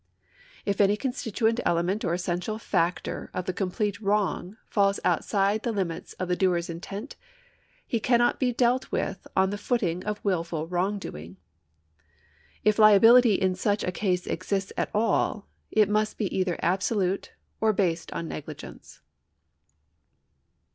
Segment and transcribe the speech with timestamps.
[0.65, 6.13] If any constituent element or essential factor of the complete wrong falls outside the limits
[6.13, 7.15] of the doer's intent
[7.85, 11.37] he cannot be dealt with on the footing of wilful wrongdoing.
[12.63, 17.71] If liability in such a case exists at all, it must be either absolute or
[17.71, 19.01] based on negligence.